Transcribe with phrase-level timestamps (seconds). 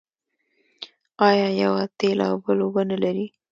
[1.29, 3.25] آیا یوه تېل او بل اوبه نلري؟